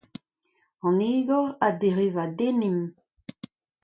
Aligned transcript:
An 0.87 0.97
egor 1.09 1.45
a 1.67 1.69
drevadennimp. 1.79 2.81